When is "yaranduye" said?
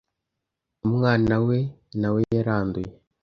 2.35-2.91